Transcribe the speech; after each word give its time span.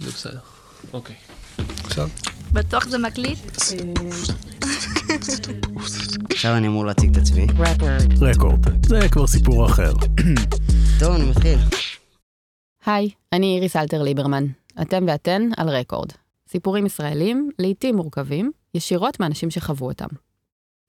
זה 0.00 0.10
בסדר. 0.10 0.38
אוקיי. 0.92 1.16
עכשיו? 1.84 2.08
בטוח 2.52 2.88
זה 2.88 2.98
מקליט? 2.98 3.38
עכשיו 6.30 6.56
אני 6.56 6.66
אמור 6.66 6.86
להציג 6.86 7.10
את 7.10 7.16
עצמי. 7.16 7.46
רקורד. 8.20 8.86
זה 8.86 9.08
כבר 9.12 9.26
סיפור 9.26 9.66
אחר. 9.66 9.92
טוב, 11.00 11.14
אני 11.14 11.30
מתחיל. 11.30 11.58
היי, 12.86 13.10
אני 13.32 13.56
איריס 13.56 13.76
אלתר 13.76 14.02
ליברמן. 14.02 14.44
אתם 14.82 15.04
ואתן 15.08 15.42
על 15.56 15.68
רקורד. 15.68 16.10
סיפורים 16.48 16.86
ישראלים, 16.86 17.50
לעיתים 17.58 17.96
מורכבים, 17.96 18.50
ישירות 18.74 19.20
מאנשים 19.20 19.50
שחוו 19.50 19.86
אותם. 19.86 20.08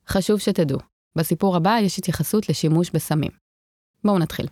חשוב 0.08 0.40
שתדעו, 0.40 0.80
בסיפור 1.16 1.56
הבא 1.56 1.78
יש 1.82 1.98
התייחסות 1.98 2.50
לשימוש 2.50 2.90
בסמים. 2.94 3.32
בואו 4.04 4.20
נתחיל. 4.20 4.48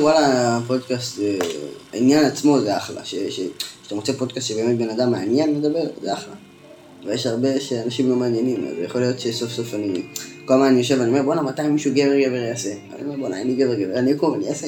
וואלה, 0.00 0.56
הפודקאסט, 0.56 1.18
אה, 1.20 1.38
העניין 1.92 2.24
עצמו 2.24 2.60
זה 2.60 2.76
אחלה. 2.76 3.02
כשאתה 3.02 3.94
מוצא 3.94 4.12
פודקאסט 4.12 4.48
שבאמת 4.48 4.78
בן 4.78 4.90
אדם 4.90 5.10
מעניין 5.10 5.54
מדבר, 5.54 5.82
זה 6.02 6.12
אחלה. 6.12 6.34
ויש 7.06 7.26
הרבה 7.26 7.60
שאנשים 7.60 8.10
לא 8.10 8.16
מעניינים, 8.16 8.66
אז 8.68 8.74
יכול 8.84 9.00
להיות 9.00 9.20
שסוף 9.20 9.50
סוף 9.50 9.74
אני... 9.74 10.02
כל 10.44 10.54
הזמן 10.54 10.66
אני 10.66 10.78
יושב 10.78 10.96
ואני 10.98 11.08
אומר, 11.08 11.22
בואנה, 11.22 11.42
מתי 11.42 11.62
מישהו 11.62 11.90
גבר 11.94 12.20
גבר 12.20 12.34
יעשה? 12.34 12.72
אני 12.72 13.04
אומר, 13.04 13.16
בואנה, 13.16 13.40
אני 13.40 13.54
גבר 13.54 13.74
גבר, 13.74 13.98
אני 13.98 14.12
אקום, 14.12 14.34
אני 14.34 14.48
אעשה. 14.48 14.66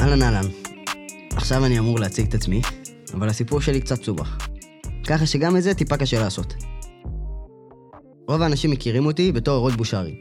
אהלן 0.00 0.22
אהלן, 0.22 0.48
עכשיו 1.36 1.64
אני 1.64 1.78
אמור 1.78 2.00
להציג 2.00 2.26
את 2.28 2.34
עצמי, 2.34 2.62
אבל 3.14 3.28
הסיפור 3.28 3.60
שלי 3.60 3.80
קצת 3.80 4.00
מסובך. 4.00 4.48
ככה 5.06 5.26
שגם 5.26 5.56
את 5.56 5.62
זה 5.62 5.74
טיפה 5.74 5.96
קשה 5.96 6.20
לעשות. 6.20 6.71
רוב 8.28 8.42
האנשים 8.42 8.70
מכירים 8.70 9.06
אותי 9.06 9.32
בתור 9.32 9.58
רוד 9.58 9.72
בושרי. 9.76 10.14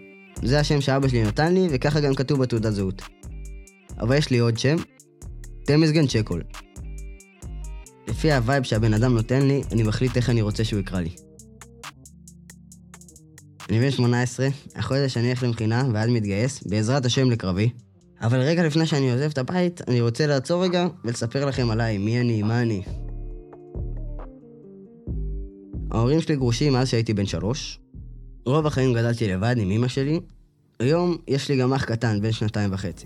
זה 0.44 0.60
השם 0.60 0.82
שאבא 0.82 1.08
שלי 1.08 1.24
נתן 1.24 1.54
לי, 1.54 1.68
וככה 1.72 2.00
גם 2.00 2.16
כתוב 2.16 2.42
בתעודת 2.42 2.74
זהות. 2.74 3.02
אבל 4.00 4.18
יש 4.18 4.30
לי 4.30 4.38
עוד 4.40 4.58
שם, 4.58 4.76
תמסגן 5.66 6.08
צ'קול. 6.08 6.44
לפי 8.08 8.32
ה 8.32 8.38
vibe 8.38 8.64
שהבן 8.64 8.94
אדם 8.94 9.14
נותן 9.14 9.48
לי, 9.48 9.62
אני 9.72 9.84
מחליט 9.84 10.18
איך 10.18 10.30
אני 10.30 10.42
רוצה 10.42 10.64
שהוא 10.64 10.80
יקרא 10.80 11.00
לי. 11.00 11.10
אני 13.70 13.80
בן 13.80 13.92
18, 13.92 14.48
החודש 14.76 15.18
אני 15.18 15.28
הולך 15.28 15.44
למכינה 15.44 15.84
ואז 15.94 16.10
מתגייס, 16.10 16.64
בעזרת 16.68 17.06
השם 17.06 17.30
לקרבי. 17.30 17.70
אבל 18.22 18.40
רגע 18.40 18.64
לפני 18.64 18.86
שאני 18.86 19.12
עוזב 19.12 19.30
את 19.34 19.38
הבית, 19.38 19.82
אני 19.88 20.02
רוצה 20.02 20.28
לעצור 20.28 20.64
רגע 20.64 20.88
ולספר 21.06 21.46
לכם 21.46 21.70
עליי, 21.70 21.98
מי 21.98 22.22
אני, 22.22 22.44
מה 22.44 22.62
אני. 22.62 22.82
ההורים 25.92 26.22
שלי 26.22 26.36
גרושים 26.36 26.74
מאז 26.74 26.90
שהייתי 26.90 27.14
בן 27.14 27.26
שלוש. 27.26 27.80
רוב 28.46 28.68
החיים 28.68 28.94
גדלתי 28.94 29.28
לבד 29.28 29.56
עם 29.58 29.72
אמא 29.72 29.88
שלי. 29.88 30.20
היום 30.80 31.18
יש 31.28 31.50
לי 31.50 31.58
גם 31.58 31.74
אח 31.74 31.86
קטן, 31.86 32.22
בן 32.22 32.32
שנתיים 32.32 32.74
וחצי. 32.74 33.06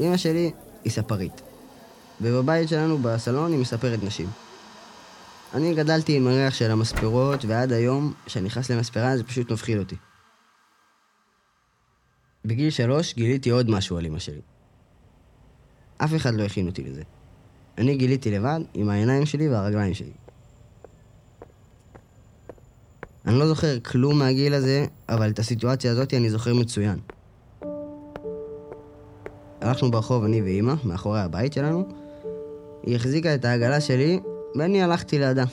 אמא 0.00 0.16
שלי 0.16 0.50
היא 0.84 0.92
ספרית, 0.92 1.42
ובבית 2.20 2.68
שלנו 2.68 2.98
בסלון 2.98 3.52
היא 3.52 3.60
מספרת 3.60 4.02
נשים. 4.02 4.28
אני 5.54 5.74
גדלתי 5.74 6.16
עם 6.16 6.26
הריח 6.26 6.54
של 6.54 6.70
המספרות, 6.70 7.44
ועד 7.44 7.72
היום, 7.72 8.12
כשאני 8.26 8.46
נכנס 8.46 8.70
למספרה 8.70 9.16
זה 9.16 9.24
פשוט 9.24 9.52
מפחיד 9.52 9.78
אותי. 9.78 9.96
בגיל 12.44 12.70
שלוש 12.70 13.14
גיליתי 13.14 13.50
עוד 13.50 13.70
משהו 13.70 13.98
על 13.98 14.06
אמא 14.06 14.18
שלי. 14.18 14.40
אף 15.98 16.14
אחד 16.16 16.34
לא 16.34 16.42
הכין 16.42 16.66
אותי 16.66 16.82
לזה. 16.82 17.02
אני 17.78 17.96
גיליתי 17.96 18.30
לבד 18.30 18.60
עם 18.74 18.88
העיניים 18.88 19.26
שלי 19.26 19.48
והרגליים 19.48 19.94
שלי. 19.94 20.12
אני 23.32 23.40
לא 23.40 23.48
זוכר 23.48 23.80
כלום 23.80 24.18
מהגיל 24.18 24.54
הזה, 24.54 24.86
אבל 25.08 25.30
את 25.30 25.38
הסיטואציה 25.38 25.92
הזאת 25.92 26.14
אני 26.14 26.30
זוכר 26.30 26.54
מצוין. 26.54 26.98
הלכנו 29.60 29.90
ברחוב, 29.90 30.24
אני 30.24 30.42
ואימא, 30.42 30.74
מאחורי 30.84 31.20
הבית 31.20 31.52
שלנו. 31.52 31.88
היא 32.82 32.96
החזיקה 32.96 33.34
את 33.34 33.44
העגלה 33.44 33.80
שלי, 33.80 34.20
ואני 34.58 34.82
הלכתי 34.82 35.18
לידה. 35.18 35.44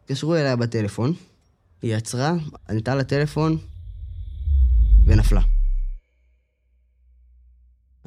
התקשרו 0.00 0.34
אליה 0.34 0.56
בטלפון, 0.56 1.12
היא 1.82 1.94
עצרה, 1.94 2.34
ענתה 2.70 2.94
לטלפון, 2.94 3.56
ונפלה. 5.06 5.42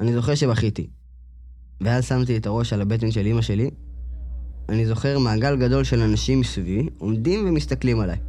אני 0.00 0.12
זוכר 0.12 0.34
שבכיתי. 0.34 0.90
ואז 1.80 2.08
שמתי 2.08 2.36
את 2.36 2.46
הראש 2.46 2.72
על 2.72 2.80
הבטן 2.80 3.10
של 3.10 3.26
אמא 3.26 3.42
שלי. 3.42 3.70
אני 4.68 4.86
זוכר 4.86 5.18
מעגל 5.18 5.56
גדול 5.56 5.84
של 5.84 6.00
אנשים 6.00 6.40
מסביבי, 6.40 6.88
עומדים 6.98 7.48
ומסתכלים 7.48 8.00
עליי. 8.00 8.27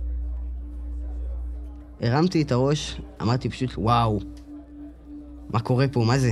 הרמתי 2.02 2.42
את 2.42 2.52
הראש, 2.52 3.02
אמרתי 3.22 3.50
פשוט, 3.50 3.70
וואו, 3.78 4.20
מה 5.50 5.60
קורה 5.60 5.88
פה, 5.88 6.04
מה 6.08 6.20
זה? 6.20 6.32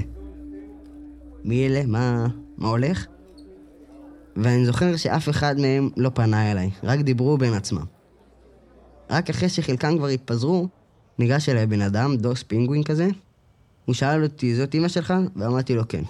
מי 1.43 1.67
אלה? 1.67 1.85
מה, 1.85 2.27
מה 2.57 2.67
הולך? 2.67 3.05
ואני 4.35 4.65
זוכר 4.65 4.95
שאף 4.95 5.29
אחד 5.29 5.59
מהם 5.59 5.89
לא 5.97 6.09
פנה 6.09 6.51
אליי, 6.51 6.69
רק 6.83 6.99
דיברו 6.99 7.37
בין 7.37 7.53
עצמם. 7.53 7.85
רק 9.09 9.29
אחרי 9.29 9.49
שחלקם 9.49 9.97
כבר 9.97 10.07
התפזרו, 10.07 10.67
ניגש 11.19 11.49
אליי 11.49 11.65
בן 11.65 11.81
אדם, 11.81 12.17
דוס 12.17 12.43
פינגווין 12.43 12.83
כזה. 12.83 13.07
הוא 13.85 13.95
שאל 13.95 14.23
אותי, 14.23 14.55
זאת 14.55 14.75
אמא 14.75 14.87
שלך? 14.87 15.13
ואמרתי 15.35 15.75
לו, 15.75 15.87
כן. 15.89 16.03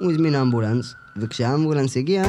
הוא 0.00 0.12
הזמין 0.12 0.34
אמבולנס, 0.34 0.94
וכשהאמבולנס 1.16 1.96
הגיע, 1.96 2.24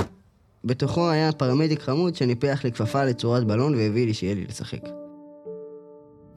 בתוכו 0.63 1.09
היה 1.09 1.31
פרמדיק 1.31 1.81
חמוד 1.81 2.15
שניפח 2.15 2.61
לי 2.63 2.71
כפפה 2.71 3.05
לצורת 3.05 3.43
בלון 3.43 3.75
והביא 3.75 4.05
לי 4.05 4.13
שיהיה 4.13 4.35
לי 4.35 4.45
לשחק. 4.45 5.00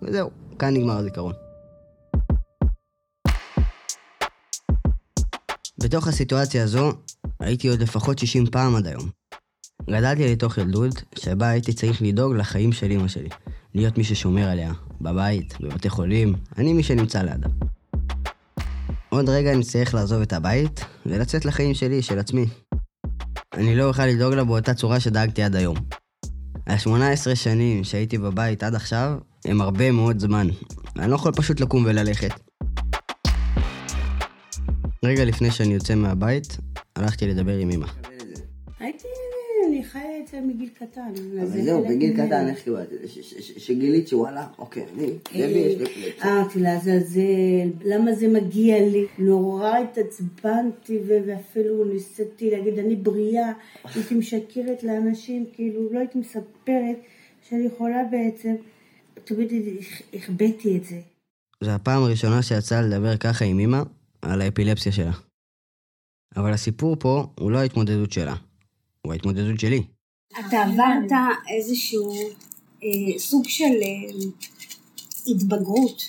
וזהו, 0.05 0.31
כאן 0.59 0.75
נגמר 0.75 0.97
הזיכרון. 0.97 1.33
בתוך 5.79 6.09
הסיטואציה 6.09 6.65
הזו, 6.65 6.93
הייתי 7.41 7.69
עוד 7.69 7.81
לפחות 7.81 8.19
60 8.19 8.47
פעם 8.47 8.77
עד 8.77 8.87
היום. 8.87 9.11
גדלתי 9.91 10.33
לתוך 10.33 10.59
ילדות, 10.59 11.03
שבה 11.19 11.49
הייתי 11.49 11.73
צריך 11.73 12.03
לדאוג 12.03 12.35
לחיים 12.35 12.73
של 12.73 12.91
אמא 12.91 13.09
שלי. 13.09 13.29
להיות 13.75 13.99
מי 13.99 14.05
ששומר 14.05 14.49
עליה, 14.49 14.73
בבית, 15.01 15.55
בבתי 15.61 15.89
חולים, 15.91 16.35
אני 16.59 16.73
מי 16.73 16.83
שנמצא 16.83 17.23
לידה. 17.23 17.49
עוד 19.09 19.29
רגע 19.29 19.53
אני 19.53 19.65
צריך 19.65 19.95
לעזוב 19.95 20.23
את 20.23 20.33
הבית 20.33 20.85
ולצאת 21.07 21.45
לחיים 21.45 21.75
שלי, 21.75 22.03
של 22.03 22.19
עצמי. 22.19 22.47
אני 23.55 23.77
לא 23.77 23.85
אוכל 23.85 24.07
לדאוג 24.07 24.35
לה 24.35 24.45
באותה 24.45 24.75
צורה 24.75 25.01
שדאגתי 25.01 25.43
עד 25.43 25.57
היום. 25.57 25.77
ה-18 26.67 27.35
שנים 27.35 27.85
שהייתי 27.85 28.19
בבית 28.19 28.63
עד 28.63 28.75
עכשיו 28.75 29.19
הם 29.45 29.61
הרבה 29.61 29.91
מאוד 29.93 30.19
זמן. 30.19 30.47
אני 30.99 31.11
לא 31.11 31.15
יכול 31.15 31.33
פשוט 31.33 31.61
לקום 31.61 31.85
וללכת. 31.87 32.31
רגע 35.05 35.25
לפני 35.25 35.51
שאני 35.51 35.75
יוצא 35.75 35.95
מהבית, 35.95 36.57
הלכתי 36.97 37.27
לדבר 37.27 37.57
עם 37.59 37.71
אמא. 37.71 37.87
הייתי, 38.81 39.09
אני 39.69 39.85
חיה 39.85 40.03
את 40.23 40.29
זה 40.29 40.41
מגיל 40.41 40.69
קטן. 40.79 41.01
אז 41.17 41.21
אבל 41.39 41.47
זה 41.47 41.63
זהו, 41.63 41.85
בגיל. 41.89 42.13
קטן, 42.27 42.49
איך 42.49 42.63
קיבלת 42.65 42.89
ש- 43.07 43.53
שגילית 43.67 44.09
שוואלה, 44.09 44.47
אוקיי, 44.59 44.85
אני, 44.95 45.07
דבי, 45.07 45.41
יש 45.41 45.79
לי 45.81 45.87
פלט. 45.87 46.25
אמרתי 46.27 46.61
לעזאזל, 46.61 47.21
למה 47.85 48.13
זה 48.15 48.29
מגיע 48.29 48.77
לי? 48.89 49.07
נורא 49.19 49.79
התעצבנתי 49.79 50.99
ואפילו 51.27 51.85
ניסיתי 51.85 52.51
להגיד, 52.51 52.79
אני 52.79 52.97
בריאה, 52.97 53.53
הייתי 53.95 54.15
משקרת 54.15 54.83
לאנשים, 54.83 55.45
כאילו 55.53 55.93
לא 55.93 55.99
הייתי 55.99 56.19
מספרת 56.19 56.97
שאני 57.49 57.67
יכולה 57.67 58.03
בעצם. 58.11 58.55
תמיד 59.25 59.53
החבאתי 60.15 60.77
את 60.77 60.85
זה. 60.85 61.01
זו 61.61 61.71
הפעם 61.71 62.03
הראשונה 62.03 62.43
שיצא 62.43 62.81
לדבר 62.81 63.17
ככה 63.17 63.45
עם 63.45 63.59
אמא 63.59 63.83
על 64.23 64.41
האפילפסיה 64.41 64.93
שלה. 64.93 65.13
אבל 66.37 66.53
הסיפור 66.53 66.97
פה 67.01 67.27
הוא 67.41 67.51
לא 67.51 67.59
ההתמודדות 67.59 68.13
שלה, 68.13 68.35
הוא 69.03 69.13
ההתמודדות 69.13 69.61
שלי. 69.61 69.83
אתה 70.41 70.63
עברת 70.63 71.11
איזשהו 71.57 72.15
אה, 72.83 73.19
סוג 73.19 73.45
של 73.49 73.65
אה, 73.65 74.29
התבגרות 75.27 76.03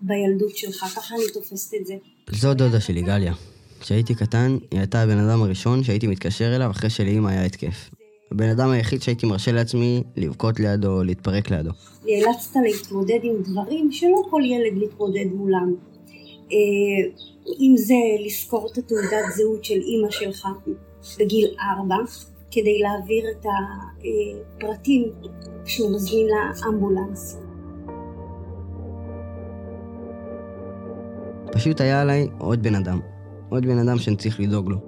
בילדות 0.00 0.56
שלך, 0.56 0.84
ככה 0.96 1.14
אני 1.14 1.24
תופסת 1.34 1.74
את 1.80 1.86
זה. 1.86 1.94
זו 2.30 2.54
דודה 2.54 2.80
שלי, 2.80 3.02
גליה. 3.02 3.34
כשהייתי 3.80 4.14
קטן, 4.14 4.58
היא 4.70 4.80
הייתה 4.80 5.02
הבן 5.02 5.18
אדם 5.18 5.42
הראשון 5.42 5.84
שהייתי 5.84 6.06
מתקשר 6.06 6.56
אליו 6.56 6.70
אחרי 6.70 6.90
שלאמא 6.90 7.28
היה 7.28 7.44
התקף. 7.44 7.90
הבן 8.32 8.48
אדם 8.48 8.70
היחיד 8.70 9.02
שהייתי 9.02 9.26
מרשה 9.26 9.52
לעצמי 9.52 10.02
לבכות 10.16 10.60
לידו, 10.60 11.02
להתפרק 11.02 11.50
לידו. 11.50 11.70
נאלצת 12.04 12.56
להתמודד 12.64 13.18
עם 13.22 13.42
דברים 13.42 13.92
שלא 13.92 14.22
כל 14.30 14.42
ילד 14.44 14.82
מתמודד 14.82 15.26
מולם. 15.34 15.74
אה, 16.52 16.56
אם 17.60 17.74
זה 17.76 17.94
לזכור 18.26 18.68
את 18.72 18.78
התעודת 18.78 19.24
זהות 19.36 19.64
של 19.64 19.74
אימא 19.74 20.10
שלך 20.10 20.48
בגיל 21.20 21.46
ארבע, 21.60 21.96
כדי 22.50 22.78
להעביר 22.78 23.24
את 23.30 23.46
הפרטים 24.56 25.04
שהוא 25.64 25.94
מזמין 25.94 26.26
לאמבולנס. 26.26 27.38
פשוט 31.52 31.80
היה 31.80 32.02
עליי 32.02 32.28
עוד 32.38 32.62
בן 32.62 32.74
אדם. 32.74 33.00
עוד 33.48 33.66
בן 33.66 33.78
אדם 33.78 33.98
שאני 33.98 34.16
צריך 34.16 34.40
לדאוג 34.40 34.70
לו. 34.70 34.85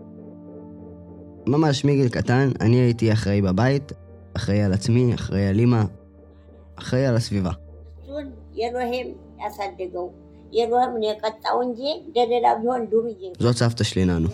ממש 1.48 1.86
מגיל 1.86 2.10
קטן, 2.10 2.50
אני 2.62 2.76
הייתי 2.76 3.14
אחראי 3.14 3.42
בבית, 3.42 3.92
אחראי 4.38 4.62
על 4.62 4.74
עצמי, 4.74 5.14
אחראי 5.16 5.46
על 5.48 5.60
אמא, 5.60 5.82
אחראי 6.76 7.06
על 7.06 7.16
הסביבה. 7.16 7.52
እሱን 8.02 8.28
የሎሄም 8.54 9.08
ያሳደገው 9.40 10.08
የሎሄምን 10.54 11.04
የቀጣው 11.04 11.62
እንጂ 11.62 11.80
እንደ 12.00 12.18
ሌላ 12.30 12.56
ቢሆን 12.56 12.82
ዱርዬ 12.86 13.22
זאת 13.40 13.56
סבתא 13.56 13.84
שלי 13.84 14.06
ናኑ። 14.06 14.26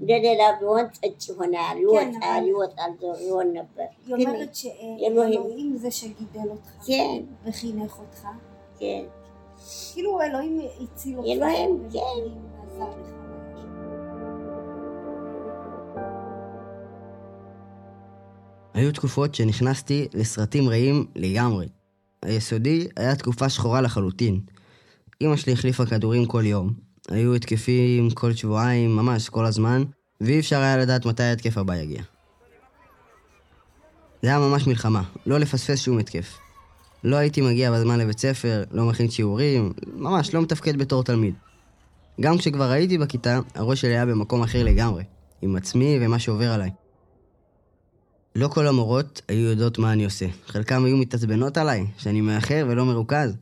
እንደ 0.00 0.10
ሌላ 0.18 0.42
ቢሆን 0.60 0.86
ጠጭ 0.96 1.28
ይሆናል፣ 1.28 1.76
ይወጣል 1.78 2.44
ይወጣል 2.46 2.90
ዘ- 3.00 3.20
ይሆን 3.20 3.52
ነበር። 3.52 3.86
היא 4.06 4.16
ግን 4.16 4.28
אומרת 4.28 4.56
אלוהים. 5.06 5.32
שאלוהים 5.32 5.76
זה 5.76 5.90
שגידל 5.90 6.48
אותך 6.50 6.70
כן, 6.86 7.16
וחינך 7.44 7.94
אותך. 7.98 8.22
כן. 8.78 9.02
כאילו 9.92 10.22
אלוהים 10.22 10.54
הציל 10.82 11.16
אותך. 11.18 11.28
אלוהים, 11.28 11.70
ועזר 11.84 12.92
כן. 12.92 13.19
היו 18.81 18.91
תקופות 18.91 19.35
שנכנסתי 19.35 20.07
לסרטים 20.13 20.69
רעים 20.69 21.05
לגמרי. 21.15 21.67
היסודי 22.23 22.87
היה 22.97 23.15
תקופה 23.15 23.49
שחורה 23.49 23.81
לחלוטין. 23.81 24.39
אמא 25.21 25.35
שלי 25.35 25.53
החליפה 25.53 25.85
כדורים 25.85 26.25
כל 26.25 26.45
יום. 26.45 26.73
היו 27.09 27.35
התקפים 27.35 28.09
כל 28.09 28.33
שבועיים, 28.33 28.95
ממש 28.95 29.29
כל 29.29 29.45
הזמן, 29.45 29.83
ואי 30.21 30.39
אפשר 30.39 30.59
היה 30.59 30.77
לדעת 30.77 31.05
מתי 31.05 31.23
ההתקף 31.23 31.57
הבא 31.57 31.75
יגיע. 31.75 32.01
זה 34.21 34.27
היה 34.27 34.39
ממש 34.39 34.67
מלחמה, 34.67 35.03
לא 35.25 35.39
לפספס 35.39 35.79
שום 35.79 35.99
התקף. 35.99 36.37
לא 37.03 37.15
הייתי 37.15 37.41
מגיע 37.41 37.71
בזמן 37.71 37.99
לבית 37.99 38.19
ספר, 38.19 38.63
לא 38.71 38.85
מכין 38.85 39.09
שיעורים, 39.09 39.73
ממש 39.95 40.33
לא 40.33 40.41
מתפקד 40.41 40.77
בתור 40.77 41.03
תלמיד. 41.03 41.33
גם 42.21 42.37
כשכבר 42.37 42.69
הייתי 42.71 42.97
בכיתה, 42.97 43.39
הראש 43.55 43.81
שלי 43.81 43.91
היה 43.91 44.05
במקום 44.05 44.43
אחר 44.43 44.63
לגמרי, 44.63 45.03
עם 45.41 45.55
עצמי 45.55 45.97
ומה 46.01 46.19
שעובר 46.19 46.51
עליי. 46.51 46.69
לא 48.35 48.47
כל 48.47 48.67
המורות 48.67 49.21
היו 49.27 49.49
יודעות 49.49 49.77
מה 49.77 49.93
אני 49.93 50.05
עושה. 50.05 50.25
חלקם 50.45 50.85
היו 50.85 50.97
מתעצבנות 50.97 51.57
עליי, 51.57 51.85
שאני 51.97 52.21
מאחר 52.21 52.65
ולא 52.69 52.85
מרוכז. 52.85 53.35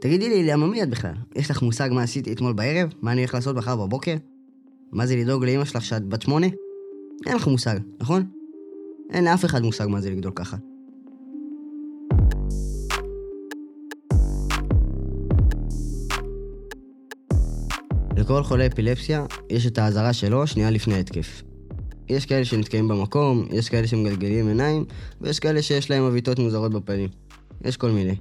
תגידי 0.00 0.28
לי, 0.28 0.46
למה 0.46 0.66
מי 0.66 0.82
את 0.82 0.90
בכלל? 0.90 1.14
יש 1.36 1.50
לך 1.50 1.62
מושג 1.62 1.88
מה 1.92 2.02
עשיתי 2.02 2.32
אתמול 2.32 2.52
בערב? 2.52 2.92
מה 3.02 3.12
אני 3.12 3.20
הולך 3.20 3.34
לעשות 3.34 3.56
מחר 3.56 3.76
בבוקר? 3.76 4.14
מה 4.92 5.06
זה 5.06 5.16
לדאוג 5.16 5.44
לאמא 5.44 5.64
שלך 5.64 5.84
שאת 5.84 6.08
בת 6.08 6.22
שמונה? 6.22 6.46
אין 7.26 7.36
לך 7.36 7.46
מושג, 7.46 7.78
נכון? 8.00 8.26
אין 9.10 9.24
לאף 9.24 9.44
אחד 9.44 9.62
מושג 9.62 9.86
מה 9.86 10.00
זה 10.00 10.10
לגדול 10.10 10.32
ככה. 10.34 10.56
לכל 18.16 18.42
חולה 18.42 18.66
אפילפסיה 18.66 19.26
יש 19.50 19.66
את 19.66 19.78
האזהרה 19.78 20.12
שלו 20.12 20.46
שנייה 20.46 20.70
לפני 20.70 20.94
התקף. 20.94 21.42
יש 22.12 22.26
כאלה 22.26 22.44
שנתקעים 22.44 22.88
במקום, 22.88 23.48
יש 23.50 23.68
כאלה 23.68 23.86
שמגלגלים 23.86 24.48
עיניים, 24.48 24.84
ויש 25.20 25.38
כאלה 25.38 25.62
שיש 25.62 25.90
להם 25.90 26.02
עוויתות 26.02 26.38
מוזרות 26.38 26.72
בפנים. 26.72 27.08
יש 27.64 27.76
כל 27.76 27.90
מיני. 27.90 28.16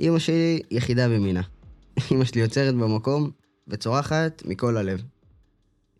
אמא 0.00 0.18
שלי 0.18 0.62
יחידה 0.70 1.08
במינה. 1.08 1.42
אמא 2.12 2.24
שלי 2.24 2.42
עוצרת 2.42 2.74
במקום 2.74 3.30
וצורחת 3.68 4.42
מכל 4.46 4.76
הלב. 4.76 5.02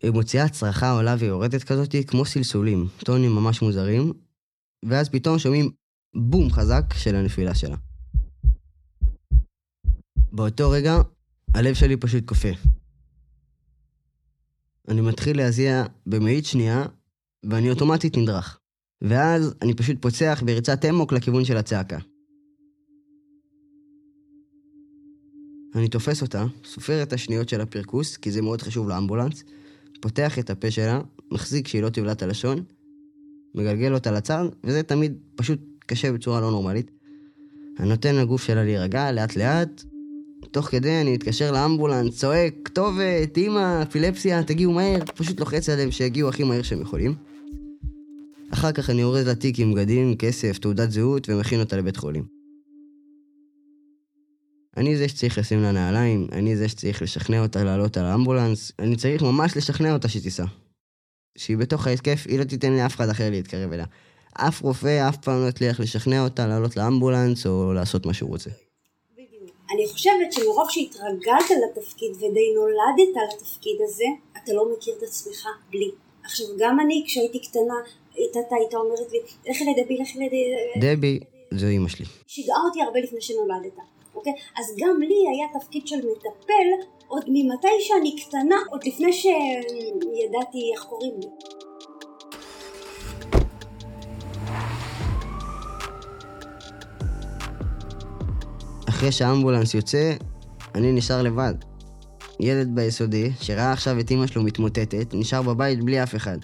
היא 0.03 0.11
מוציאה 0.11 0.49
צרחה 0.49 0.91
עולה 0.91 1.15
ויורדת 1.19 1.63
כזאת 1.63 1.95
כמו 2.07 2.25
סלסולים, 2.25 2.87
טונים 2.97 3.35
ממש 3.35 3.61
מוזרים, 3.61 4.13
ואז 4.85 5.09
פתאום 5.09 5.39
שומעים 5.39 5.69
בום 6.15 6.51
חזק 6.51 6.93
של 6.93 7.15
הנפילה 7.15 7.55
שלה. 7.55 7.75
באותו 10.31 10.69
רגע, 10.69 10.97
הלב 11.53 11.73
שלי 11.73 11.97
פשוט 11.97 12.25
קופא. 12.25 12.51
אני 14.87 15.01
מתחיל 15.01 15.37
להזיע 15.37 15.83
במאית 16.05 16.45
שנייה, 16.45 16.85
ואני 17.43 17.69
אוטומטית 17.69 18.17
נדרך. 18.17 18.59
ואז 19.01 19.55
אני 19.61 19.73
פשוט 19.73 19.97
פוצח 20.01 20.43
בריצת 20.45 20.85
אמוק 20.85 21.13
לכיוון 21.13 21.45
של 21.45 21.57
הצעקה. 21.57 21.97
אני 25.75 25.87
תופס 25.87 26.21
אותה, 26.21 26.45
סופר 26.65 27.03
את 27.03 27.13
השניות 27.13 27.49
של 27.49 27.61
הפרכוס, 27.61 28.17
כי 28.17 28.31
זה 28.31 28.41
מאוד 28.41 28.61
חשוב 28.61 28.89
לאמבולנס, 28.89 29.43
פותח 30.01 30.39
את 30.39 30.49
הפה 30.49 30.71
שלה, 30.71 31.01
מחזיק 31.31 31.67
שהיא 31.67 31.81
לא 31.81 31.89
תבלע 31.89 32.11
את 32.11 32.21
הלשון, 32.21 32.63
מגלגל 33.55 33.93
אותה 33.93 34.11
לצד, 34.11 34.45
וזה 34.63 34.83
תמיד 34.83 35.17
פשוט 35.35 35.59
קשה 35.85 36.11
בצורה 36.11 36.41
לא 36.41 36.51
נורמלית. 36.51 36.91
אני 37.79 37.89
נותן 37.89 38.15
לגוף 38.15 38.43
שלה 38.43 38.63
להירגע 38.63 39.11
לאט 39.11 39.35
לאט, 39.35 39.83
תוך 40.51 40.65
כדי 40.65 41.01
אני 41.01 41.13
מתקשר 41.13 41.51
לאמבולנס, 41.51 42.17
צועק, 42.17 42.53
כתובת, 42.65 43.37
אמא, 43.37 43.83
אפילפסיה, 43.83 44.43
תגיעו 44.43 44.71
מהר, 44.73 45.05
פשוט 45.15 45.39
לוחץ 45.39 45.69
עליהם 45.69 45.91
שיגיעו 45.91 46.29
הכי 46.29 46.43
מהר 46.43 46.61
שהם 46.61 46.81
יכולים. 46.81 47.15
אחר 48.53 48.71
כך 48.71 48.89
אני 48.89 49.03
אורז 49.03 49.27
לה 49.27 49.35
תיק 49.35 49.59
עם 49.59 49.73
בגדים, 49.73 50.15
כסף, 50.15 50.57
תעודת 50.57 50.91
זהות, 50.91 51.29
ומכין 51.29 51.59
אותה 51.59 51.77
לבית 51.77 51.97
חולים. 51.97 52.23
אני 54.77 54.97
זה 54.97 55.07
שצריך 55.07 55.37
לשים 55.37 55.61
לה 55.61 55.71
נעליים, 55.71 56.27
אני 56.31 56.55
זה 56.55 56.69
שצריך 56.69 57.01
לשכנע 57.01 57.41
אותה 57.41 57.63
לעלות 57.63 57.97
על 57.97 58.05
האמבולנס, 58.05 58.71
אני 58.79 58.95
צריך 58.95 59.21
ממש 59.21 59.57
לשכנע 59.57 59.93
אותה 59.93 60.07
שתיסע. 60.07 60.45
שהיא 61.37 61.57
בתוך 61.57 61.87
ההתקף, 61.87 62.25
היא 62.27 62.39
לא 62.39 62.43
תיתן 62.43 62.73
לאף 62.73 62.95
אחד 62.95 63.09
אחר 63.09 63.29
להתקרב 63.29 63.71
אליה. 63.71 63.85
אף 64.33 64.61
רופא 64.61 65.09
אף 65.09 65.17
פעם 65.17 65.41
לא 65.41 65.47
יצליח 65.47 65.79
לשכנע 65.79 66.23
אותה 66.23 66.47
לעלות 66.47 66.77
לאמבולנס 66.77 67.45
או 67.47 67.73
לעשות 67.73 68.05
מה 68.05 68.13
שהוא 68.13 68.29
רוצה. 68.29 68.49
חושבת 69.95 70.33
שמרוב 70.33 70.69
שהתרגלת 70.69 71.49
לתפקיד 71.63 72.11
ודי 72.15 72.53
נולדת 72.55 73.33
לתפקיד 73.33 73.77
הזה, 73.83 74.05
אתה 74.43 74.53
לא 74.53 74.65
מכיר 74.73 74.93
את 74.97 75.03
עצמך 75.03 75.47
בלי. 75.69 75.91
עכשיו, 76.23 76.47
גם 76.57 76.79
אני, 76.79 77.03
כשהייתי 77.05 77.39
קטנה, 77.39 77.73
אתה 78.11 78.55
היית 78.55 78.73
אומרת 78.73 79.11
לי, 79.11 79.19
לכי 79.51 79.63
לדבי, 79.65 79.97
לכי 79.97 80.19
לדבי. 80.19 80.95
דבי, 80.95 81.19
זו 81.51 81.67
אימא 81.67 81.89
שלי. 81.89 82.05
שיגעה 82.27 82.57
אותי 82.67 82.81
הרבה 82.81 82.99
לפני 82.99 83.21
שנולדת, 83.21 83.77
אוקיי? 84.15 84.33
אז 84.57 84.75
גם 84.77 85.01
לי 85.01 85.15
היה 85.33 85.59
תפקיד 85.59 85.87
של 85.87 85.97
מטפל 85.97 86.67
עוד 87.07 87.23
ממתי 87.27 87.67
שאני 87.79 88.15
קטנה, 88.15 88.55
עוד 88.71 88.83
לפני 88.87 89.13
שידעתי 89.13 90.71
איך 90.73 90.83
קוראים 90.83 91.13
לי. 91.19 91.27
אחרי 98.95 99.11
שהאמבולנס 99.11 99.73
יוצא, 99.73 100.13
אני 100.75 100.91
נשאר 100.91 101.21
לבד. 101.21 101.53
ילד 102.39 102.75
ביסודי, 102.75 103.31
שראה 103.41 103.71
עכשיו 103.71 103.99
את 103.99 104.11
אמא 104.11 104.27
שלו 104.27 104.43
מתמוטטת, 104.43 105.13
נשאר 105.13 105.41
בבית 105.41 105.83
בלי 105.83 106.03
אף 106.03 106.15
אחד. 106.15 106.37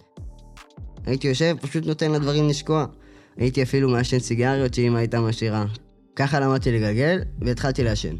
הייתי 1.06 1.28
יושב, 1.28 1.56
פשוט 1.62 1.86
נותן 1.86 2.12
לדברים 2.12 2.50
לשקוע. 2.50 2.86
הייתי 3.38 3.64
אפילו 3.64 3.90
מעשן 3.90 4.20
סיגריות 4.20 4.74
שאמא 4.74 4.98
הייתה 4.98 5.22
משאירה. 5.22 5.66
ככה 6.16 6.40
למדתי 6.40 6.72
לגלגל, 6.72 7.22
והתחלתי 7.42 7.84
לעשן. 7.84 8.16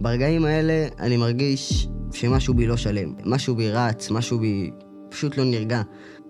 ברגעים 0.00 0.44
האלה 0.44 0.86
אני 0.98 1.16
מרגיש 1.16 1.88
שמשהו 2.12 2.54
בי 2.54 2.66
לא 2.66 2.76
שלם. 2.76 3.14
משהו 3.24 3.54
בי 3.54 3.70
רץ, 3.70 4.10
משהו 4.10 4.38
בי 4.38 4.70
פשוט 5.10 5.36
לא 5.36 5.44
נרגע. 5.44 5.82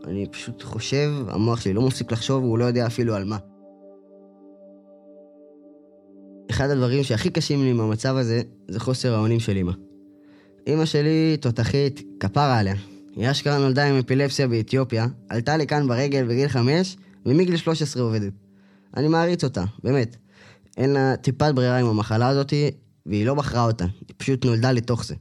אני 0.07 0.27
פשוט 0.33 0.63
חושב, 0.63 1.11
המוח 1.29 1.61
שלי 1.61 1.73
לא 1.73 1.83
מפסיק 1.83 2.13
לחשוב, 2.13 2.45
והוא 2.45 2.59
לא 2.59 2.65
יודע 2.65 2.87
אפילו 2.87 3.15
על 3.15 3.25
מה. 3.25 3.39
אחד 6.51 6.71
הדברים 6.71 7.05
שהכי 7.05 7.31
קשים 7.31 7.63
לי 7.63 7.71
עם 7.71 7.81
המצב 7.81 8.17
הזה, 8.17 8.43
זה 8.69 8.81
חוסר 8.81 9.15
האונים 9.15 9.41
של 9.41 9.57
אמא. 9.57 9.73
אמא 10.67 10.85
שלי 10.85 11.37
תותחית, 11.41 12.03
כפרה 12.21 12.59
עליה. 12.59 12.75
היא 13.17 13.31
אשכרה 13.31 13.59
נולדה 13.59 13.85
עם 13.85 13.99
אפילפסיה 13.99 14.49
באתיופיה, 14.49 15.07
עלתה 15.29 15.57
לכאן 15.57 15.89
ברגל 15.89 16.25
בגיל 16.25 16.49
חמש, 16.49 16.97
ומגיל 17.27 17.57
13 17.57 18.03
עובדת. 18.03 18.33
אני 18.97 19.09
מעריץ 19.09 19.45
אותה, 19.45 19.65
באמת. 19.83 20.17
אין 20.77 20.91
לה 20.91 21.17
טיפת 21.17 21.53
ברירה 21.55 21.79
עם 21.79 21.87
המחלה 21.87 22.29
הזאתי, 22.29 22.71
והיא 23.07 23.27
לא 23.27 23.35
בחרה 23.35 23.65
אותה, 23.65 23.85
היא 23.85 24.15
פשוט 24.17 24.45
נולדה 24.45 24.73
לתוך 24.73 25.05
זה. 25.05 25.15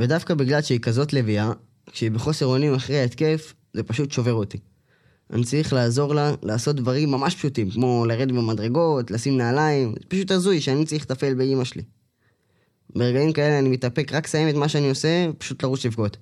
ודווקא 0.00 0.34
בגלל 0.34 0.62
שהיא 0.62 0.80
כזאת 0.80 1.12
לביאה, 1.12 1.52
כשהיא 1.86 2.10
בחוסר 2.10 2.46
אונים 2.46 2.74
אחרי 2.74 2.98
ההתקף, 2.98 3.54
זה 3.74 3.82
פשוט 3.82 4.12
שובר 4.12 4.32
אותי. 4.32 4.58
אני 5.32 5.44
צריך 5.44 5.72
לעזור 5.72 6.14
לה 6.14 6.32
לעשות 6.42 6.76
דברים 6.76 7.10
ממש 7.10 7.34
פשוטים, 7.34 7.70
כמו 7.70 8.06
לרדת 8.06 8.32
במדרגות, 8.32 9.10
לשים 9.10 9.36
נעליים, 9.36 9.94
זה 9.98 10.08
פשוט 10.08 10.30
הזוי 10.30 10.60
שאני 10.60 10.84
צריך 10.84 11.02
לטפל 11.02 11.34
באימא 11.34 11.64
שלי. 11.64 11.82
ברגעים 12.96 13.32
כאלה 13.32 13.58
אני 13.58 13.68
מתאפק 13.68 14.12
רק 14.12 14.26
לסיים 14.26 14.48
את 14.48 14.54
מה 14.54 14.68
שאני 14.68 14.88
עושה, 14.88 15.26
פשוט 15.38 15.62
לרוץ 15.62 15.84
לבכות. 15.84 16.16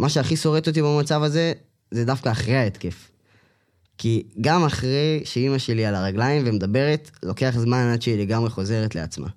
מה 0.00 0.08
שהכי 0.08 0.36
שורט 0.36 0.68
אותי 0.68 0.82
במצב 0.82 1.22
הזה, 1.22 1.52
זה 1.90 2.04
דווקא 2.04 2.28
אחרי 2.28 2.56
ההתקף. 2.56 3.10
כי 3.98 4.22
גם 4.40 4.64
אחרי 4.64 5.22
שאימא 5.24 5.58
שלי 5.58 5.86
על 5.86 5.94
הרגליים 5.94 6.42
ומדברת, 6.46 7.10
לוקח 7.22 7.54
זמן 7.58 7.90
עד 7.92 8.02
שהיא 8.02 8.22
לגמרי 8.22 8.50
חוזרת 8.50 8.94
לעצמה. 8.94 9.28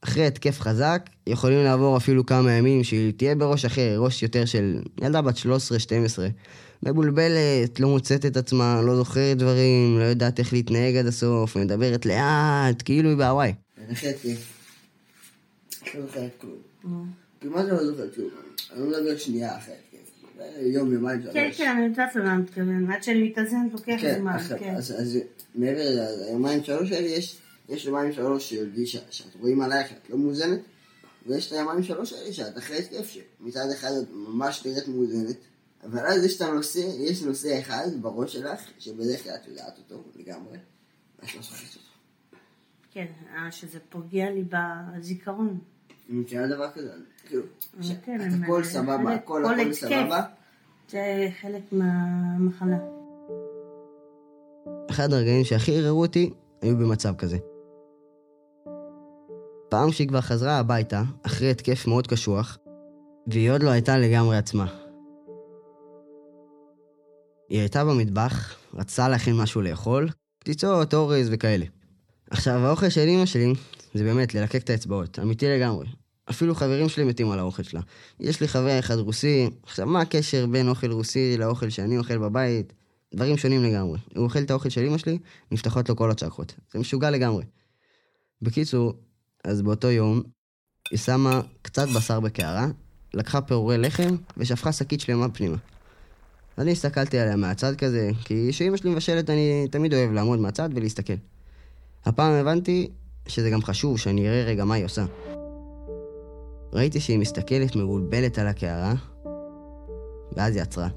אחרי 0.00 0.26
התקף 0.26 0.60
חזק, 0.60 1.10
יכולים 1.26 1.64
לעבור 1.64 1.96
אפילו 1.96 2.26
כמה 2.26 2.52
ימים 2.52 2.84
שהיא 2.84 3.12
תהיה 3.12 3.34
בראש 3.34 3.64
אחר, 3.64 3.96
ראש 3.98 4.22
יותר 4.22 4.44
של 4.44 4.82
ילדה 5.02 5.22
בת 5.22 5.36
13-12. 5.36 5.40
מבולבלת, 6.84 7.80
לא 7.80 7.88
מוצאת 7.88 8.26
את 8.26 8.36
עצמה, 8.36 8.82
לא 8.82 8.96
זוכרת 8.96 9.36
דברים, 9.36 9.98
לא 9.98 10.04
יודעת 10.04 10.38
איך 10.38 10.52
להתנהג 10.52 10.96
עד 10.96 11.06
הסוף, 11.06 11.56
מדברת 11.56 12.06
לאט, 12.06 12.82
כאילו 12.84 13.08
היא 13.08 13.16
בהוואי. 13.16 13.52
התקף. 13.90 14.54
לא 15.94 16.06
זוכרת 16.06 16.30
כלום. 16.40 17.10
מה 17.42 17.64
זה 17.64 17.72
לא 17.72 17.86
זוכר? 17.86 18.10
כאילו, 18.10 18.28
אני 18.72 18.80
לא 18.80 18.86
מדבר 18.86 19.16
שנייה 19.18 19.56
אחרת, 19.58 19.76
כן. 19.90 19.98
יום, 20.60 20.92
יומיים, 20.92 21.22
שלוש. 21.22 21.34
כן, 21.34 21.50
כן, 21.56 21.70
אני 21.76 21.84
יודעת 21.84 22.16
למה 22.16 22.34
אני 22.34 22.42
מתכוון. 22.42 22.90
עד 22.92 23.02
שאני 23.02 23.28
מתאזנת 23.28 23.72
לוקח 23.72 23.96
כן, 24.00 24.18
זמן, 24.20 24.36
כן. 24.58 24.74
אז, 24.76 25.18
מעבר 25.54 25.82
ליומיים 26.28 26.64
שלוש 26.64 26.92
האלה, 26.92 27.06
יש, 27.06 27.36
יש 27.68 27.84
יומיים 27.84 28.12
שלוש 28.12 28.50
שהרגישה, 28.50 28.98
שאת 29.10 29.34
רואים 29.40 29.60
עלייך, 29.60 29.92
את 29.92 30.10
לא 30.10 30.18
מאוזנת, 30.18 30.60
ויש 31.26 31.46
את 31.46 31.52
היומיים 31.52 31.82
שלוש 31.82 32.12
האלה 32.12 32.32
שאת 32.32 32.58
אחרי 32.58 32.78
התקף, 32.78 33.08
שמצד 33.08 33.66
אחד 33.74 33.90
את 34.02 34.08
ממש 34.12 34.66
נראית 34.66 34.88
מאוזנת, 34.88 35.36
אבל 35.86 36.06
אז 36.06 36.24
יש 36.24 36.36
את 36.36 36.40
הנושא, 36.40 36.78
יש 36.78 37.22
נושא 37.22 37.58
אחד 37.60 37.86
בראש 38.00 38.32
שלך, 38.32 38.60
שבדרך 38.78 39.22
כלל 39.24 39.32
את 39.34 39.48
יודעת 39.48 39.78
אותו 39.78 40.02
לגמרי, 40.16 40.58
ואת 41.22 41.34
לא 41.34 41.42
זוכרת 41.42 41.60
אותו. 41.76 41.86
כן, 42.90 43.06
אה, 43.36 43.50
שזה 43.50 43.78
פוגע 43.88 44.30
לי 44.30 44.44
בזיכרון. 44.50 45.58
אני 46.10 46.18
מכירה 46.18 46.46
דבר 46.46 46.70
כזה, 46.70 46.92
כאילו, 47.28 47.42
כן, 47.76 47.82
שאת 47.82 47.96
הם- 48.08 48.42
הכל 48.44 48.64
סבבה, 48.64 48.96
חלק- 49.10 49.22
הכל 49.22 49.42
כל 49.46 49.60
הכל. 49.60 49.72
סבבה, 49.72 50.22
זה 50.90 51.00
חלק 51.40 51.62
מהמחלה. 51.72 52.78
אחד 54.90 55.12
הרגעים 55.12 55.44
שהכי 55.44 55.78
ערערו 55.78 56.00
אותי 56.02 56.30
היו 56.62 56.76
במצב 56.76 57.14
כזה. 57.18 57.38
פעם 59.68 59.92
שהיא 59.92 60.08
כבר 60.08 60.20
חזרה 60.20 60.58
הביתה, 60.58 61.02
אחרי 61.22 61.50
התקף 61.50 61.86
מאוד 61.86 62.06
קשוח, 62.06 62.58
והיא 63.26 63.50
עוד 63.50 63.62
לא 63.62 63.70
הייתה 63.70 63.98
לגמרי 63.98 64.36
עצמה. 64.36 64.83
היא 67.48 67.60
הייתה 67.60 67.84
במטבח, 67.84 68.54
רצתה 68.74 69.08
להכין 69.08 69.36
משהו 69.36 69.62
לאכול, 69.62 70.08
קציצות, 70.38 70.94
אורז 70.94 71.28
וכאלה. 71.30 71.64
עכשיו, 72.30 72.66
האוכל 72.66 72.88
של 72.88 73.08
אמא 73.08 73.26
שלי 73.26 73.52
זה 73.94 74.04
באמת 74.04 74.34
ללקק 74.34 74.62
את 74.64 74.70
האצבעות, 74.70 75.18
אמיתי 75.18 75.46
לגמרי. 75.48 75.86
אפילו 76.30 76.54
חברים 76.54 76.88
שלי 76.88 77.04
מתים 77.04 77.30
על 77.30 77.38
האוכל 77.38 77.62
שלה. 77.62 77.80
יש 78.20 78.40
לי 78.40 78.48
חבר 78.48 78.78
אחד 78.78 78.96
רוסי, 78.96 79.50
עכשיו, 79.62 79.86
מה 79.86 80.00
הקשר 80.00 80.46
בין 80.46 80.68
אוכל 80.68 80.92
רוסי 80.92 81.36
לאוכל 81.38 81.70
שאני 81.70 81.98
אוכל 81.98 82.18
בבית? 82.18 82.72
דברים 83.14 83.36
שונים 83.36 83.62
לגמרי. 83.62 83.98
הוא 84.16 84.24
אוכל 84.24 84.38
את 84.38 84.50
האוכל 84.50 84.68
של 84.68 84.84
אמא 84.84 84.98
שלי, 84.98 85.18
נפתחות 85.52 85.88
לו 85.88 85.96
כל 85.96 86.10
הצ'קרות. 86.10 86.54
זה 86.72 86.78
משוגע 86.78 87.10
לגמרי. 87.10 87.44
בקיצור, 88.42 88.94
אז 89.44 89.62
באותו 89.62 89.90
יום, 89.90 90.22
היא 90.90 90.98
שמה 90.98 91.40
קצת 91.62 91.88
בשר 91.96 92.20
בקערה, 92.20 92.66
לקחה 93.14 93.40
פירורי 93.40 93.78
לחם 93.78 94.16
ושפכה 94.36 94.72
שקית 94.72 95.00
שלמה 95.00 95.28
פנימה. 95.28 95.56
אני 96.58 96.72
הסתכלתי 96.72 97.18
עליה 97.18 97.36
מהצד 97.36 97.76
כזה, 97.76 98.10
כי 98.24 98.48
כשאמא 98.50 98.76
שלי 98.76 98.90
מבשלת 98.90 99.30
אני 99.30 99.68
תמיד 99.70 99.94
אוהב 99.94 100.12
לעמוד 100.12 100.38
מהצד 100.38 100.68
ולהסתכל. 100.74 101.12
הפעם 102.04 102.32
הבנתי 102.32 102.90
שזה 103.28 103.50
גם 103.50 103.62
חשוב 103.62 103.98
שאני 103.98 104.28
אראה 104.28 104.44
רגע 104.44 104.64
מה 104.64 104.74
היא 104.74 104.84
עושה. 104.84 105.04
ראיתי 106.72 107.00
שהיא 107.00 107.18
מסתכלת 107.18 107.76
מבולבלת 107.76 108.38
על 108.38 108.46
הקערה, 108.46 108.94
ואז 110.32 110.54
היא 110.54 110.62
עצרה. 110.62 110.88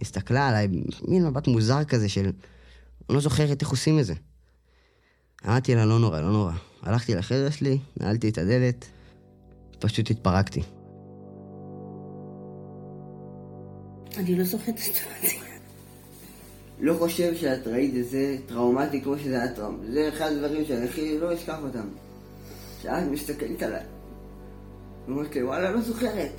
הסתכלה 0.00 0.48
עליי, 0.48 0.68
מין 1.08 1.26
מבט 1.26 1.48
מוזר 1.48 1.84
כזה 1.84 2.08
של... 2.08 2.30
אני 3.08 3.14
לא 3.14 3.20
זוכרת 3.20 3.60
איך 3.60 3.70
עושים 3.70 3.98
את 3.98 4.06
זה. 4.06 4.14
אמרתי 5.46 5.74
לה, 5.74 5.84
לא 5.84 5.98
נורא, 5.98 6.20
לא 6.20 6.32
נורא. 6.32 6.52
הלכתי 6.82 7.14
לחדר 7.14 7.50
שלי, 7.50 7.78
נעלתי 8.00 8.28
את 8.28 8.38
הדלת, 8.38 8.86
פשוט 9.78 10.10
התפרקתי. 10.10 10.62
אני 14.16 14.34
לא 14.34 14.44
זוכרת 14.44 14.68
את 14.74 14.78
הסיטואציה. 14.78 15.40
לא 16.80 16.94
חושב 16.98 17.36
שאת 17.36 17.66
ראית 17.66 17.94
את 17.96 18.08
זה 18.08 18.36
טראומטי 18.46 19.00
כמו 19.02 19.18
שזה 19.18 19.42
היה 19.42 19.54
טראום. 19.54 19.80
זה 19.92 20.08
אחד 20.08 20.32
הדברים 20.32 20.64
שאני 20.64 20.84
הכי 20.88 21.18
לא 21.18 21.34
אשכח 21.34 21.58
אותם. 21.62 21.88
שאת 22.82 23.02
מסתכלת 23.10 23.62
עליי. 23.62 23.84
ואומרת 25.08 25.34
לי, 25.34 25.42
וואלה, 25.42 25.70
לא 25.70 25.80
זוכרת. 25.80 26.32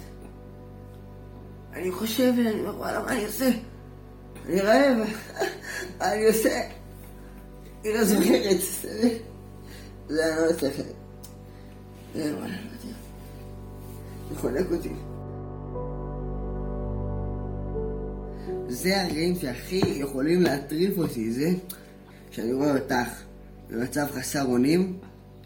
אני 1.73 1.91
חושב, 1.91 2.33
אני 2.39 2.59
אומר, 2.59 2.77
וואלה, 2.77 2.99
מה 3.03 3.11
אני 3.11 3.25
עושה? 3.25 3.49
אני 4.45 4.61
רעב, 4.61 4.97
מה 5.99 6.13
אני 6.13 6.25
עושה? 6.27 6.61
היא 7.83 7.93
לא 7.93 8.03
זוכרת. 8.03 8.57
זה- 8.81 9.17
אני 10.09 10.17
לא 10.17 10.49
אצלך. 10.49 10.75
זה 12.15 12.33
וואלה, 12.35 12.47
לא 12.47 12.53
יודע. 12.53 12.95
זה 14.29 14.39
חונק 14.39 14.71
אותי. 14.71 14.89
זה 18.73 19.01
הרגעים 19.01 19.35
שהכי 19.35 19.81
יכולים 19.85 20.41
להטריף 20.41 20.97
אותי, 20.97 21.31
זה 21.31 21.49
שאני 22.31 22.53
רואה 22.53 22.77
אותך 22.77 23.21
במצב 23.69 24.07
חסר 24.11 24.45
אונים, 24.45 24.99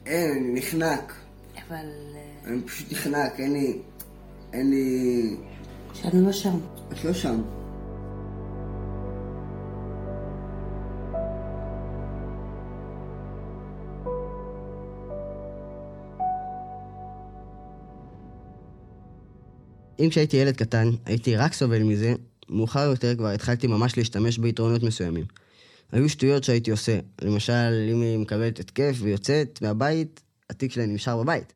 אין, 0.05 0.31
אני 0.31 0.59
נחנק. 0.59 1.13
אבל 1.67 1.75
אה, 1.75 2.21
אני 2.45 2.61
פשוט 2.61 2.91
נחנק, 2.91 3.39
אין 3.39 3.53
לי... 3.53 3.77
אין 4.53 4.69
לי... 4.69 5.35
שאני 5.93 6.25
לא 6.25 6.31
שם. 6.31 6.59
את 6.91 7.03
לא 7.03 7.13
שם. 7.13 7.41
אם 19.99 20.09
כשהייתי 20.09 20.37
ילד 20.37 20.55
קטן, 20.55 20.89
הייתי 21.05 21.35
רק 21.35 21.53
סובל 21.53 21.83
מזה, 21.83 22.13
מאוחר 22.49 22.79
יותר 22.89 23.15
כבר 23.15 23.27
התחלתי 23.27 23.67
ממש 23.67 23.97
להשתמש 23.97 24.37
ביתרונות 24.37 24.83
מסוימים. 24.83 25.25
היו 25.91 26.09
שטויות 26.09 26.43
שהייתי 26.43 26.71
עושה. 26.71 26.99
למשל, 27.21 27.89
אם 27.91 28.01
היא 28.01 28.17
מקבלת 28.17 28.59
התקף 28.59 28.95
ויוצאת 28.99 29.59
מהבית, 29.61 30.21
התיק 30.49 30.71
שלה 30.71 30.85
נשאר 30.85 31.23
בבית. 31.23 31.53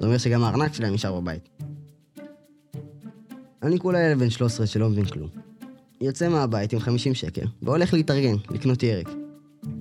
זה 0.00 0.06
אומר 0.06 0.18
שגם 0.18 0.44
הארנק 0.44 0.74
שלה 0.74 0.90
נשאר 0.90 1.20
בבית. 1.20 1.48
אני 3.62 3.78
כולה 3.78 3.98
ילד 4.00 4.18
בן 4.18 4.30
13 4.30 4.66
שלא 4.66 4.88
מבין 4.88 5.04
כלום. 5.04 5.28
יוצא 6.00 6.28
מהבית 6.28 6.72
עם 6.72 6.80
50 6.80 7.14
שקל, 7.14 7.46
והולך 7.62 7.94
להתארגן, 7.94 8.36
לקנות 8.50 8.82
ירק. 8.82 9.08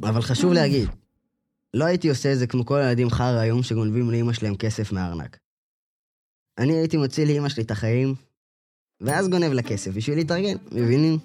אבל 0.04 0.22
חשוב 0.22 0.54
להגיד, 0.54 0.90
לא 1.74 1.86
הייתי 1.86 2.10
עושה 2.10 2.34
את 2.34 2.40
זה 2.40 2.48
כמו 2.48 2.66
כל 2.66 2.80
הילדים 2.80 3.10
חרא 3.10 3.40
היום 3.40 3.64
שגונבים 3.64 4.12
לאמא 4.12 4.34
שלהם 4.34 4.56
כסף 4.56 4.92
מהארנק. 4.92 5.38
אני 6.60 6.74
הייתי 6.74 6.98
מוציא 6.98 7.26
לאמא 7.26 7.50
שלי 7.50 7.64
את 7.64 7.72
החיים, 7.72 8.16
ואז 9.02 9.30
גונב 9.30 9.52
לה 9.54 9.62
כסף 9.62 9.92
בשביל 9.92 10.18
להתארגן, 10.18 10.58
מבינים? 10.72 11.18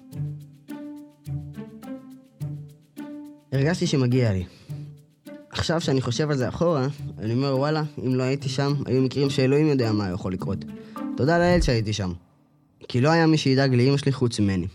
הרגשתי 3.51 3.87
שמגיע 3.87 4.33
לי. 4.33 4.45
עכשיו 5.49 5.81
שאני 5.81 6.01
חושב 6.01 6.29
על 6.29 6.37
זה 6.37 6.49
אחורה, 6.49 6.87
אני 7.19 7.33
אומר 7.33 7.57
וואלה, 7.57 7.83
אם 8.05 8.15
לא 8.15 8.23
הייתי 8.23 8.49
שם, 8.49 8.73
היו 8.85 9.01
מקרים 9.01 9.29
שאלוהים 9.29 9.67
יודע 9.67 9.91
מה 9.91 10.09
יכול 10.09 10.33
לקרות. 10.33 10.65
תודה 11.17 11.37
לאל 11.37 11.61
שהייתי 11.61 11.93
שם. 11.93 12.13
כי 12.87 13.01
לא 13.01 13.09
היה 13.09 13.27
מי 13.27 13.37
שידאג 13.37 13.73
לאמא 13.73 13.97
שלי 13.97 14.11
חוץ 14.11 14.39
ממני. 14.39 14.67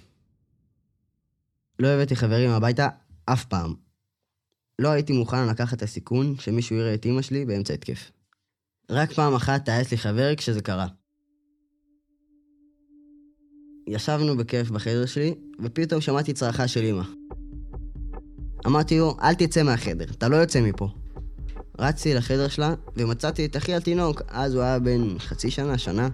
לא 1.79 1.89
הבאתי 1.89 2.17
חברים 2.17 2.51
הביתה 2.51 2.89
אף 3.25 3.45
פעם. 3.45 3.75
לא 4.79 4.89
הייתי 4.89 5.13
מוכן 5.13 5.49
לקחת 5.49 5.77
את 5.77 5.83
הסיכון 5.83 6.35
שמישהו 6.39 6.77
יראה 6.77 6.95
את 6.95 7.07
אמא 7.07 7.23
שלי 7.23 7.45
באמצע 7.45 7.75
התקף. 7.75 8.11
רק 8.91 9.13
פעם 9.13 9.35
אחת 9.35 9.65
תעש 9.65 9.91
לי 9.91 9.99
חבר 9.99 10.35
כשזה 10.37 10.63
קרה. 10.63 10.87
ישבנו 13.87 14.37
בכיף 14.37 14.71
בחדר 14.71 15.07
שלי, 15.07 15.35
ופתאום 15.65 16.01
שמעתי 16.01 16.33
צרחה 16.33 16.69
של 16.69 16.85
אמא. 16.85 17.03
אמרתי 18.67 18.99
לו, 18.99 19.17
אל 19.23 19.35
תצא 19.35 19.63
מהחדר, 19.63 20.05
אתה 20.05 20.29
לא 20.29 20.37
יוצא 20.37 20.61
מפה. 20.61 20.89
רצתי 21.79 22.15
לחדר 22.15 22.49
שלה, 22.49 22.75
ומצאתי 22.97 23.47
את 23.47 23.57
אחי 23.57 23.75
התינוק, 23.75 24.23
אז 24.29 24.55
הוא 24.55 24.63
היה 24.63 24.79
בן 24.79 25.19
חצי 25.19 25.51
שנה, 25.51 25.79
שנה, 25.79 26.09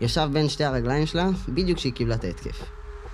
ישב 0.00 0.28
בין 0.32 0.48
שתי 0.48 0.64
הרגליים 0.64 1.06
שלה, 1.06 1.30
בדיוק 1.48 1.78
כשהיא 1.78 1.92
קיבלה 1.92 2.14
את 2.14 2.24
ההתקף. 2.24 2.62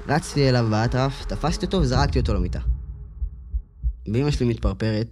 רצתי 0.09 0.49
אליו 0.49 0.67
באטרף, 0.71 1.25
תפסתי 1.25 1.67
אותו 1.67 1.77
וזרקתי 1.77 2.21
אותו 2.21 2.35
למיטה. 2.35 2.61
ואמא 4.13 4.31
שלי 4.31 4.47
מתפרפרת, 4.47 5.09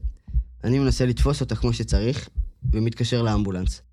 אני 0.65 0.79
מנסה 0.79 1.07
לתפוס 1.07 1.41
אותה 1.41 1.57
כמו 1.57 1.73
שצריך, 1.73 2.29
ומתקשר 2.73 3.23
לאמבולנס. 3.23 3.86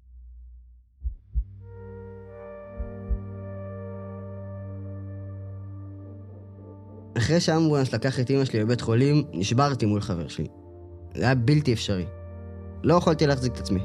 אחרי 7.18 7.40
שהאמבולנס 7.40 7.94
לקח 7.94 8.20
את 8.20 8.32
אמא 8.32 8.46
שלי 8.46 8.60
לבית 8.60 8.82
חולים, 8.82 9.24
נשברתי 9.34 9.86
מול 9.86 10.02
חבר 10.02 10.28
שלי. 10.28 10.48
זה 11.16 11.24
היה 11.24 11.36
בלתי 11.36 11.74
אפשרי. 11.74 12.06
לא 12.84 12.94
יכולתי 12.94 13.28
להחזיק 13.28 13.54
את 13.54 13.60
עצמי. 13.60 13.80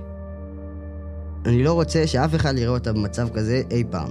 אני 1.47 1.64
לא 1.64 1.73
רוצה 1.73 2.06
שאף 2.06 2.35
אחד 2.35 2.58
יראה 2.58 2.75
אותה 2.75 2.92
במצב 2.92 3.28
כזה 3.35 3.62
אי 3.70 3.85
פעם. 3.90 4.11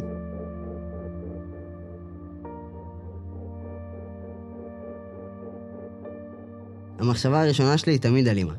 המחשבה 6.99 7.41
הראשונה 7.41 7.77
שלי 7.77 7.93
היא 7.93 7.99
תמיד 7.99 8.27
על 8.27 8.37
אמא. 8.37 8.53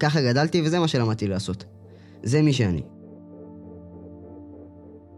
ככה 0.00 0.22
גדלתי 0.22 0.62
וזה 0.62 0.78
מה 0.78 0.88
שלמדתי 0.88 1.28
לעשות. 1.28 1.64
זה 2.22 2.42
מי 2.42 2.52
שאני. 2.52 2.82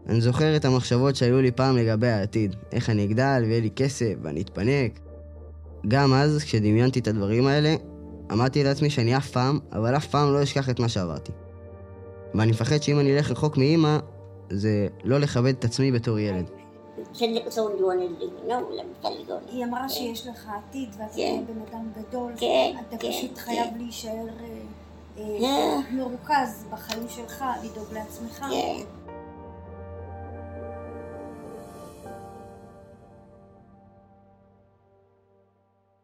אני 0.09 0.21
זוכר 0.21 0.55
את 0.55 0.65
המחשבות 0.65 1.15
שהיו 1.15 1.41
לי 1.41 1.51
פעם 1.51 1.77
לגבי 1.77 2.07
העתיד, 2.07 2.55
איך 2.71 2.89
אני 2.89 3.05
אגדל 3.05 3.43
ויהיה 3.45 3.61
לי 3.61 3.69
כסף 3.75 4.13
ואני 4.21 4.41
אתפנק. 4.41 4.99
גם 5.87 6.13
אז, 6.13 6.43
כשדמיינתי 6.43 6.99
את 6.99 7.07
הדברים 7.07 7.47
האלה, 7.47 7.75
אמרתי 8.31 8.63
לעצמי 8.63 8.89
שאני 8.89 9.17
אף 9.17 9.29
פעם, 9.29 9.59
אבל 9.71 9.97
אף 9.97 10.07
פעם 10.07 10.33
לא 10.33 10.43
אשכח 10.43 10.69
את 10.69 10.79
מה 10.79 10.89
שעברתי. 10.89 11.31
ואני 12.35 12.51
מפחד 12.51 12.83
שאם 12.83 12.99
אני 12.99 13.17
אלך 13.17 13.31
רחוק 13.31 13.57
מאימא, 13.57 13.97
זה 14.49 14.87
לא 15.03 15.17
לכבד 15.17 15.53
את 15.59 15.65
עצמי 15.65 15.91
בתור 15.91 16.19
ילד. 16.19 16.45
No, 18.47 18.57
lagi 18.77 18.95
kali 19.01 19.23
kau. 19.27 19.39
היא 19.51 19.65
אמרה 19.65 19.89
שיש 19.89 20.27
לך 20.27 20.47
עתיד 20.57 20.89
ואתה 20.97 21.15
כן. 21.15 21.43
בן 21.47 21.61
אדם 21.69 21.85
גדול, 21.97 22.31
כן, 22.37 22.75
אתה 22.87 22.97
כן, 22.97 23.11
פשוט 23.11 23.35
כן. 23.35 23.41
חייב 23.41 23.67
להישאר 23.77 24.11
אה, 24.11 24.45
אה, 25.17 25.39
כן. 25.39 25.95
מרוכז 25.95 26.65
בחיים 26.69 27.09
שלך, 27.09 27.45
לדאוג 27.63 27.87
לעצמך. 27.93 28.45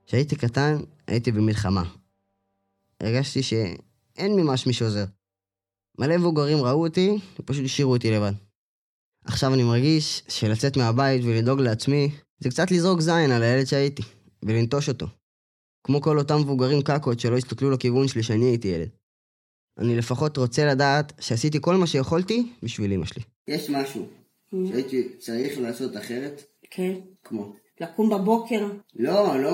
כשהייתי 0.05 0.35
קטן, 0.35 0.77
הייתי 1.07 1.31
במלחמה. 1.31 1.83
הרגשתי 3.01 3.43
שאין 3.43 4.35
ממש 4.35 4.67
מי 4.67 4.73
שעוזר. 4.73 5.05
מלא 5.99 6.17
מבוגרים 6.17 6.57
ראו 6.57 6.85
אותי, 6.85 7.17
ופשוט 7.39 7.65
השאירו 7.65 7.93
אותי 7.93 8.11
לבד. 8.11 8.31
עכשיו 9.25 9.53
אני 9.53 9.63
מרגיש 9.63 10.23
שלצאת 10.27 10.77
מהבית 10.77 11.21
ולדאוג 11.25 11.59
לעצמי, 11.59 12.11
זה 12.39 12.49
קצת 12.49 12.71
לזרוק 12.71 13.01
זין 13.01 13.31
על 13.31 13.43
הילד 13.43 13.65
שהייתי, 13.65 14.03
ולנטוש 14.43 14.89
אותו. 14.89 15.07
כמו 15.83 16.01
כל 16.01 16.19
אותם 16.19 16.35
מבוגרים 16.41 16.81
קקות 16.81 17.19
שלא 17.19 17.37
הסתכלו 17.37 17.71
לכיוון 17.71 18.07
שלי 18.07 18.21
כשאני 18.21 18.45
הייתי 18.45 18.67
ילד. 18.67 18.89
אני 19.77 19.97
לפחות 19.97 20.37
רוצה 20.37 20.65
לדעת 20.65 21.13
שעשיתי 21.19 21.57
כל 21.61 21.75
מה 21.75 21.87
שיכולתי 21.87 22.53
בשביל 22.63 22.93
אמא 22.93 23.05
שלי. 23.05 23.23
יש 23.47 23.69
משהו 23.69 24.07
שהייתי 24.67 25.17
צריך 25.17 25.59
לעשות 25.59 25.97
אחרת, 25.97 26.43
כן. 26.71 26.93
כמו. 27.23 27.55
לקום 27.81 28.09
בבוקר, 28.09 28.67
לא, 28.95 29.39
לא, 29.41 29.51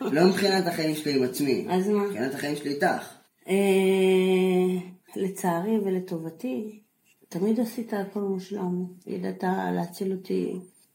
לא 0.00 0.26
מבחינת 0.28 0.66
החיים 0.66 0.94
שלי 0.94 1.16
עם 1.16 1.22
עצמי, 1.22 1.66
אז 1.70 1.88
מה? 1.88 2.04
מבחינת 2.04 2.34
החיים 2.34 2.56
שלי 2.56 2.70
איתך. 2.74 3.08
אה, 3.48 3.54
לצערי 5.16 5.78
ולטובתי, 5.84 6.80
תמיד 7.28 7.60
עשית 7.60 7.92
הכל 7.94 8.20
מושלם. 8.20 8.84
ידעת 9.06 9.44
להציל 9.74 10.12
אותי. 10.12 10.52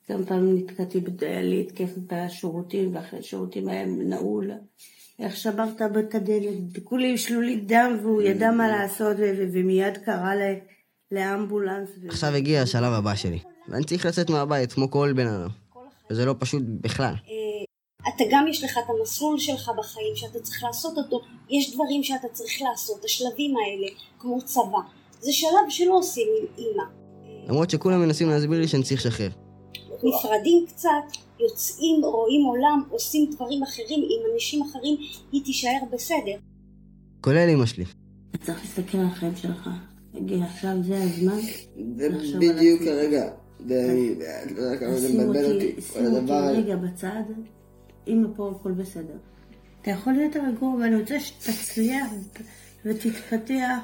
כמה 0.07 0.25
פעמים 0.25 0.57
נתקעתי, 0.57 0.99
בד- 0.99 1.23
היה 1.23 1.41
לי 1.41 1.61
התקף 1.61 1.89
בשירותים, 2.11 2.95
ואחרי 2.95 3.19
השירותים 3.19 3.67
היה 3.69 3.85
נעול. 3.85 4.51
איך 5.19 5.37
שברת 5.37 5.81
את 5.99 6.15
הדלת, 6.15 6.53
כולי 6.83 7.09
עם 7.11 7.17
שלולית 7.17 7.67
דם, 7.67 7.97
והוא 8.01 8.21
ידע 8.21 8.51
מה 8.51 8.67
לעשות, 8.67 9.17
ו- 9.19 9.33
ו- 9.37 9.47
ומיד 9.53 9.97
קרא 9.97 10.33
לאמבולנס. 11.11 11.89
עכשיו 12.07 12.35
הגיע 12.35 12.61
השלב 12.61 12.93
הבא 12.93 13.15
שלי, 13.15 13.39
ואני 13.69 13.83
צריך 13.83 14.05
לצאת 14.05 14.29
מהבית 14.29 14.73
כמו 14.73 14.91
כל 14.91 15.13
בן 15.15 15.27
אדם. 15.27 15.49
וזה 16.11 16.25
לא 16.25 16.35
פשוט 16.39 16.63
בכלל. 16.81 17.13
אתה 18.07 18.23
גם 18.31 18.45
יש 18.49 18.63
לך 18.63 18.77
את 18.77 18.83
המסלול 18.89 19.39
שלך 19.39 19.71
בחיים 19.77 20.15
שאתה 20.15 20.39
צריך 20.39 20.63
לעשות 20.63 20.97
אותו, 20.97 21.21
יש 21.49 21.73
דברים 21.73 22.03
שאתה 22.03 22.27
צריך 22.33 22.61
לעשות, 22.61 23.05
השלבים 23.05 23.55
האלה, 23.57 23.87
כמו 24.19 24.41
צבא. 24.41 24.79
זה 25.19 25.33
שלב 25.33 25.69
שלא 25.69 25.97
עושים 25.97 26.27
עם 26.39 26.45
אימא. 26.57 26.83
למרות 27.47 27.69
שכולם 27.69 28.01
מנסים 28.01 28.29
להסביר 28.29 28.59
לי 28.59 28.67
שאני 28.67 28.83
צריך 28.83 29.05
לשחרר. 29.05 29.29
נפרדים 30.03 30.65
קצת, 30.67 30.89
יוצאים, 31.39 32.01
רואים 32.03 32.45
עולם, 32.45 32.83
עושים 32.89 33.29
דברים 33.31 33.63
אחרים 33.63 33.99
עם 33.99 34.33
אנשים 34.33 34.61
אחרים, 34.61 34.97
היא 35.31 35.43
תישאר 35.45 35.79
בסדר. 35.91 36.37
כולל 37.21 37.49
אמא 37.49 37.65
שלי. 37.65 37.85
אתה 38.29 38.37
צריך 38.45 38.59
להסתכל 38.61 38.97
על 38.97 39.05
החיים 39.05 39.35
שלך. 39.35 39.69
הגיע, 40.13 40.45
עכשיו 40.45 40.75
זה 40.81 41.03
הזמן. 41.03 41.39
זה 41.95 42.09
בדיוק. 42.39 42.81
הרגע. 42.81 43.42
ואני 43.67 44.15
אני 44.43 44.53
לא 44.53 44.61
יודע 44.61 44.77
כמה 44.77 44.95
זה 44.95 45.13
מבלבל 45.13 45.53
אותי, 45.53 45.81
שים 45.81 46.05
אותי. 46.05 46.31
רגע 46.57 46.75
בצד, 46.75 47.23
אמא 48.07 48.27
פה 48.35 48.53
הכל 48.59 48.71
בסדר. 48.71 49.17
אתה 49.81 49.91
יכול 49.91 50.13
להיות 50.13 50.35
רגוע, 50.35 50.69
ואני 50.69 50.95
רוצה 50.95 51.19
שתצליח 51.19 52.07
ותתפתח 52.85 53.77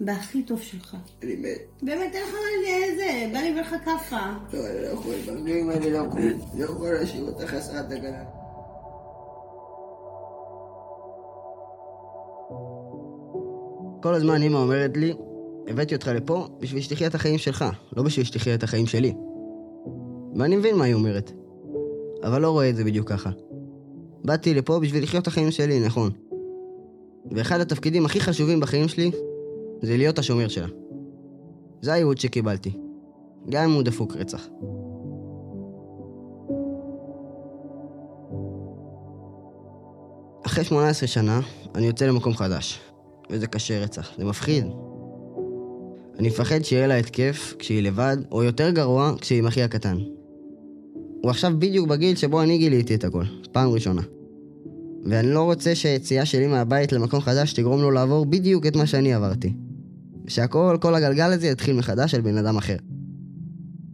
בהכי 0.00 0.42
טוב 0.42 0.60
שלך. 0.62 0.96
אני 1.22 1.36
מת. 1.36 1.82
באמת, 1.82 2.14
אין 2.14 2.22
לך 2.22 2.34
מה 2.34 2.96
זה, 2.96 3.28
בא 3.32 3.38
לי 3.38 3.60
בך 3.60 3.74
כאפה. 3.84 4.16
לא, 4.52 4.66
אני 4.66 4.82
לא 4.82 4.86
יכול. 4.86 5.14
ברגעים 5.26 5.70
האלה 5.70 5.90
לא 5.90 5.98
יכול. 6.06 6.20
לא 6.58 6.64
יכול 6.64 6.94
להשאיר 6.94 7.24
אותך 7.24 7.44
חסרת 7.44 7.92
הגנה. 7.92 8.24
כל 14.02 14.14
הזמן 14.14 14.42
אמא 14.42 14.58
אומרת 14.58 14.96
לי, 14.96 15.14
הבאתי 15.68 15.94
אותך 15.94 16.08
לפה 16.08 16.48
בשביל 16.60 16.82
שתחיה 16.82 17.06
את 17.06 17.14
החיים 17.14 17.38
שלך, 17.38 17.64
לא 17.96 18.02
בשביל 18.02 18.24
שתחיה 18.24 18.54
את 18.54 18.62
החיים 18.62 18.86
שלי. 18.86 19.14
ואני 20.36 20.56
מבין 20.56 20.76
מה 20.76 20.84
היא 20.84 20.94
אומרת, 20.94 21.32
אבל 22.22 22.40
לא 22.40 22.50
רואה 22.50 22.70
את 22.70 22.76
זה 22.76 22.84
בדיוק 22.84 23.08
ככה. 23.08 23.30
באתי 24.24 24.54
לפה 24.54 24.80
בשביל 24.80 25.02
לחיות 25.02 25.22
את 25.22 25.26
החיים 25.26 25.50
שלי, 25.50 25.80
נכון. 25.86 26.10
ואחד 27.30 27.60
התפקידים 27.60 28.06
הכי 28.06 28.20
חשובים 28.20 28.60
בחיים 28.60 28.88
שלי 28.88 29.10
זה 29.82 29.96
להיות 29.96 30.18
השומר 30.18 30.48
שלה. 30.48 30.68
זה 31.80 31.92
הייעוד 31.92 32.18
שקיבלתי, 32.18 32.72
גם 33.50 33.64
אם 33.64 33.74
הוא 33.74 33.82
דפוק 33.82 34.16
רצח. 34.16 34.48
אחרי 40.46 40.64
18 40.64 41.08
שנה, 41.08 41.40
אני 41.74 41.86
יוצא 41.86 42.06
למקום 42.06 42.34
חדש. 42.34 42.80
וזה 43.30 43.46
קשה 43.46 43.82
רצח, 43.82 44.10
זה 44.18 44.24
מפחיד. 44.24 44.66
אני 46.18 46.28
מפחד 46.28 46.62
שיהיה 46.62 46.86
לה 46.86 46.96
התקף 46.96 47.54
כשהיא 47.58 47.82
לבד, 47.82 48.16
או 48.32 48.42
יותר 48.42 48.70
גרוע, 48.70 49.14
כשהיא 49.20 49.38
עם 49.38 49.46
אחי 49.46 49.62
הקטן. 49.62 49.96
הוא 51.22 51.30
עכשיו 51.30 51.52
בדיוק 51.58 51.88
בגיל 51.88 52.16
שבו 52.16 52.42
אני 52.42 52.58
גיליתי 52.58 52.94
את 52.94 53.04
הכל, 53.04 53.24
פעם 53.52 53.70
ראשונה. 53.70 54.02
ואני 55.04 55.30
לא 55.30 55.42
רוצה 55.42 55.74
שהיציאה 55.74 56.26
שלי 56.26 56.46
מהבית 56.46 56.92
למקום 56.92 57.20
חדש 57.20 57.52
תגרום 57.52 57.80
לו 57.80 57.90
לעבור 57.90 58.26
בדיוק 58.26 58.66
את 58.66 58.76
מה 58.76 58.86
שאני 58.86 59.14
עברתי. 59.14 59.52
שהכל, 60.28 60.76
כל 60.80 60.94
הגלגל 60.94 61.32
הזה 61.32 61.46
יתחיל 61.46 61.76
מחדש 61.76 62.14
על 62.14 62.20
בן 62.20 62.36
אדם 62.36 62.56
אחר. 62.56 62.76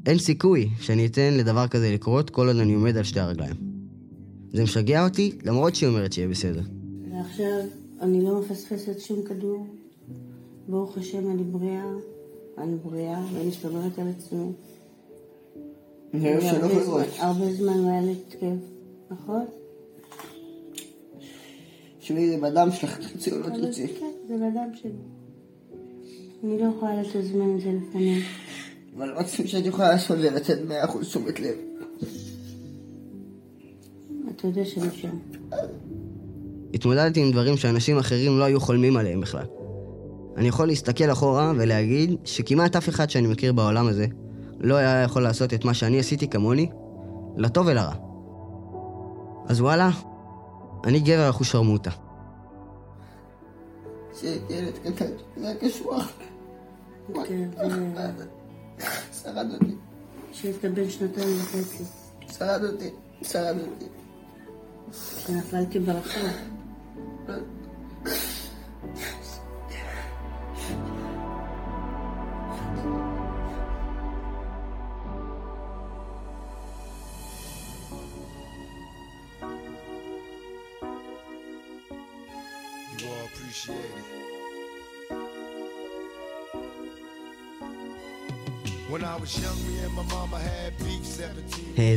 אין 0.06 0.18
סיכוי 0.18 0.68
שאני 0.80 1.06
אתן 1.06 1.34
לדבר 1.34 1.68
כזה 1.68 1.90
לקרות 1.92 2.30
כל 2.30 2.46
עוד 2.46 2.56
אני 2.56 2.74
עומד 2.74 2.96
על 2.96 3.02
שתי 3.02 3.20
הרגליים. 3.20 3.54
זה 4.52 4.62
משגע 4.62 5.04
אותי, 5.04 5.32
למרות 5.44 5.74
שהיא 5.74 5.88
אומרת 5.88 6.12
שיהיה 6.12 6.28
בסדר. 6.28 6.62
ועכשיו 7.12 7.60
אני 8.00 8.24
לא 8.24 8.40
מפספסת 8.40 9.00
שום 9.00 9.22
כדור. 9.22 9.66
ברוך 10.68 10.98
השם, 10.98 11.30
אני 11.30 11.42
בריאה. 11.42 11.90
אני 12.58 12.76
בריאה, 12.76 13.20
ואני 13.34 13.52
שומרת 13.52 13.98
על 13.98 14.06
עצמי. 14.18 14.46
שלא 16.12 16.28
הרבה 16.50 16.68
חוזרות. 16.74 17.02
זמן- 17.16 17.24
הרבה 17.26 17.52
זמן 17.52 17.78
לא 17.78 17.88
היה 17.88 18.00
לי 18.02 18.12
התקף, 18.12 18.64
נכון? 19.10 19.44
תשמעי, 22.00 22.30
זה 22.30 22.36
בדם 22.42 22.68
שלך, 22.72 22.98
תרצי 23.12 23.32
או 23.32 23.38
לא 23.38 23.46
תרצי. 23.48 23.88
כן, 23.88 24.06
זה 24.28 24.34
בדם 24.36 24.70
שלי. 24.82 24.90
אני 26.44 26.58
לא 26.58 26.68
יכולה 26.76 27.02
לתזמן 27.02 27.56
את 27.56 27.60
זה 27.60 27.72
לפעמים. 27.72 28.22
אבל 28.96 29.14
מקסימום 29.20 29.48
שאת 29.48 29.66
יכולה 29.66 29.88
לעשות 29.92 30.18
זה 30.18 30.30
לתת 30.30 30.58
100% 30.68 31.00
תשומת 31.00 31.40
לב. 31.40 31.54
אתה 34.36 34.46
יודע 34.46 34.64
שאני 34.64 34.90
שם. 34.92 35.16
התמודדתי 36.74 37.20
עם 37.20 37.30
דברים 37.32 37.56
שאנשים 37.56 37.98
אחרים 37.98 38.38
לא 38.38 38.44
היו 38.44 38.60
חולמים 38.60 38.96
עליהם 38.96 39.20
בכלל. 39.20 39.44
אני 40.38 40.48
יכול 40.48 40.66
להסתכל 40.66 41.12
אחורה 41.12 41.52
ולהגיד 41.56 42.14
שכמעט 42.24 42.76
אף 42.76 42.88
אחד 42.88 43.10
שאני 43.10 43.26
מכיר 43.26 43.52
בעולם 43.52 43.86
הזה 43.88 44.06
לא 44.60 44.74
היה 44.74 45.02
יכול 45.02 45.22
לעשות 45.22 45.54
את 45.54 45.64
מה 45.64 45.74
שאני 45.74 45.98
עשיתי 45.98 46.28
כמוני, 46.28 46.70
לטוב 47.36 47.66
ולרע. 47.66 47.94
אז 49.46 49.60
וואלה, 49.60 49.90
אני 50.84 51.00
גבר 51.00 51.30
אחושרמוטה. 51.30 51.90
שהייתי 54.20 54.52
ילד 54.52 54.72
קטן, 54.84 55.10
זה 55.36 55.46
היה 55.48 55.56
קשוח. 55.56 56.12
כן. 57.14 57.48
שרד 59.22 59.46
אותי, 59.52 59.74
שהיית 60.32 60.64
בן 60.64 60.90
שנתיים 60.90 61.36
וחצי. 61.40 61.84
שרד 62.38 62.64
אותי, 62.64 62.90
שרד 63.22 63.56
אותי. 63.60 63.86
שנפלתי 65.26 65.78
ברחוב. 65.78 66.57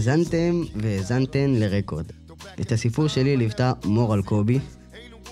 האזנתם 0.01 0.61
והאזנתן 0.75 1.49
לרקורד. 1.49 2.05
את 2.61 2.71
הסיפור 2.71 3.07
שלי 3.07 3.37
ליוותה 3.37 3.73
מור 3.85 4.15
אלקובי, 4.15 4.59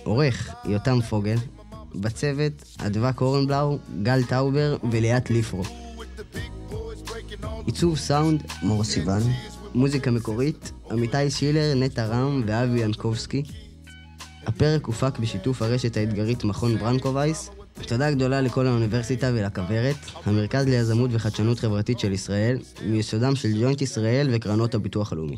עורך 0.03 0.49
יותם 0.65 1.01
פוגל, 1.10 1.36
בצוות 1.95 2.63
אדווה 2.77 3.13
קורנבלאו, 3.13 3.77
גל 4.03 4.23
טאובר 4.23 4.77
וליאת 4.91 5.29
ליפרו. 5.29 5.63
עיצוב 7.65 7.97
סאונד 7.97 8.43
מור 8.62 8.84
סיוון, 8.84 9.21
מוזיקה 9.73 10.12
מקורית 10.12 10.71
אמיתי 10.91 11.32
שילר, 11.32 11.73
נטע 11.75 12.05
רם 12.05 12.43
ואבי 12.45 12.79
ינקובסקי. 12.79 13.43
הפרק 14.47 14.86
הופק 14.86 15.19
בשיתוף 15.19 15.62
הרשת 15.62 15.97
האתגרית 15.97 16.43
מכון 16.43 16.77
ברנקו 16.77 17.13
וייס. 17.13 17.49
תודה 17.87 18.11
גדולה 18.11 18.41
לקול 18.41 18.67
האוניברסיטה 18.67 19.29
ולכוורת, 19.33 19.95
המרכז 20.25 20.65
ליזמות 20.65 21.09
וחדשנות 21.13 21.59
חברתית 21.59 21.99
של 21.99 22.11
ישראל, 22.11 22.57
מיסודם 22.85 23.35
של 23.35 23.49
ג'וינט 23.61 23.81
ישראל 23.81 24.29
וקרנות 24.31 24.75
הביטוח 24.75 25.11
הלאומי. 25.13 25.37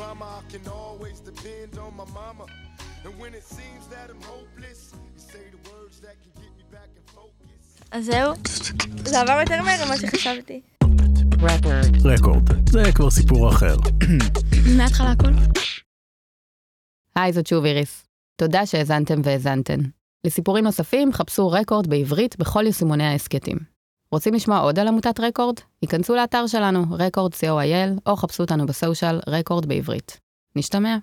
Drama 0.00 0.26
I 0.40 0.42
can 0.52 0.64
always 0.82 1.18
depend 1.30 1.70
on 1.84 1.92
my 2.00 2.08
mama. 2.20 2.44
And 3.04 3.12
when 3.22 3.32
it 3.38 3.44
seems 3.58 3.84
that 3.94 4.06
I'm 4.12 4.22
hopeless, 4.34 4.80
you 5.14 5.20
say 5.32 5.44
the 5.56 5.62
words 5.70 5.96
that 6.04 6.14
can 6.22 6.32
get 6.42 6.52
me 6.58 6.64
back 6.76 6.90
in 6.98 7.04
focus. 7.16 7.62
אז 7.92 8.04
זהו, 8.04 8.34
זה 9.04 9.20
עבר 9.20 9.40
יותר 9.40 9.62
מהר 9.62 9.84
ממה 9.84 9.96
שחשבתי. 9.96 10.60
רקורד, 12.04 12.70
זה 12.70 12.82
כבר 12.94 13.10
סיפור 13.10 13.48
אחר. 13.48 13.76
מההתחלה 14.76 15.10
הכל. 15.10 15.32
היי, 17.14 17.32
זאת 17.32 17.46
שוב 17.46 17.64
איריס. 17.64 18.04
תודה 18.36 18.66
שהאזנתם 18.66 19.20
והאזנתן. 19.24 19.80
לסיפורים 20.24 20.64
נוספים, 20.64 21.12
חפשו 21.12 21.50
רקורד 21.50 21.86
בעברית 21.86 22.36
בכל 22.38 22.66
יישומוני 22.66 23.04
ההסכתים. 23.04 23.79
רוצים 24.12 24.34
לשמוע 24.34 24.58
עוד 24.58 24.78
על 24.78 24.88
עמותת 24.88 25.20
רקורד? 25.20 25.56
היכנסו 25.82 26.14
לאתר 26.14 26.46
שלנו, 26.46 26.84
רקורד 26.90 27.32
co.il, 27.34 28.00
או 28.06 28.16
חפשו 28.16 28.42
אותנו 28.42 28.66
בסושיאל 28.66 29.20
רקורד 29.28 29.66
בעברית. 29.66 30.20
נשתמע. 30.56 30.96